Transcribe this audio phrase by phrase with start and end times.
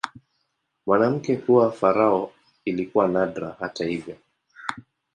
[0.85, 2.31] Mwanamke kuwa farao
[2.65, 4.17] ilikuwa nadra, hata hivyo.